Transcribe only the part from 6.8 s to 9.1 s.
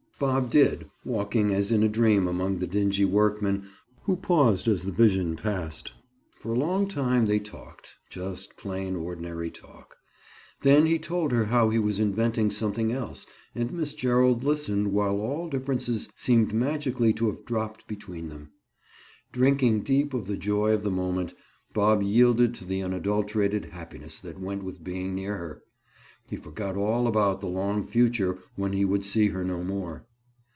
time they talked—just plain